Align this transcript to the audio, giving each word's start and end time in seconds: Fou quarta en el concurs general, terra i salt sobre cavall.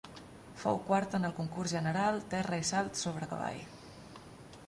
Fou 0.61 0.77
quarta 0.87 1.19
en 1.21 1.27
el 1.29 1.35
concurs 1.41 1.75
general, 1.77 2.17
terra 2.33 2.59
i 2.63 2.67
salt 2.71 2.99
sobre 3.03 3.31
cavall. 3.35 3.63